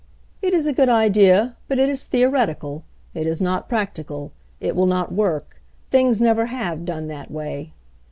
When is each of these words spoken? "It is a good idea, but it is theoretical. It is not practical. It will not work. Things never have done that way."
"It 0.41 0.55
is 0.55 0.65
a 0.65 0.73
good 0.73 0.89
idea, 0.89 1.57
but 1.67 1.77
it 1.77 1.87
is 1.87 2.05
theoretical. 2.05 2.83
It 3.13 3.27
is 3.27 3.39
not 3.39 3.69
practical. 3.69 4.31
It 4.59 4.75
will 4.75 4.87
not 4.87 5.11
work. 5.13 5.61
Things 5.91 6.19
never 6.19 6.47
have 6.47 6.85
done 6.85 7.05
that 7.09 7.29
way." 7.29 7.75